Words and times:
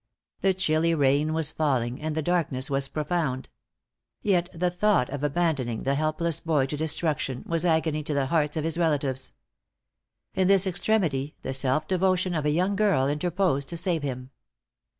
The 0.39 0.55
chilly 0.55 0.95
rain 0.95 1.31
was 1.31 1.51
falling, 1.51 2.01
and 2.01 2.15
the 2.15 2.23
darkness 2.23 2.71
was 2.71 2.87
profound. 2.87 3.49
Yet 4.23 4.49
the 4.51 4.71
thought 4.71 5.11
of 5.11 5.23
abandoning 5.23 5.83
the 5.83 5.93
helpless 5.93 6.39
boy 6.39 6.65
to 6.65 6.75
destruction, 6.75 7.43
was 7.45 7.67
agony 7.67 8.01
to 8.05 8.15
the 8.15 8.25
hearts 8.25 8.57
of 8.57 8.63
his 8.63 8.79
relatives. 8.79 9.33
In 10.33 10.47
this 10.47 10.65
extremity 10.65 11.35
the 11.43 11.53
self 11.53 11.87
devotion 11.87 12.33
of 12.33 12.45
a 12.47 12.49
young 12.49 12.75
girl 12.75 13.07
interposed 13.07 13.69
to 13.69 13.77
save 13.77 14.01
him. 14.01 14.31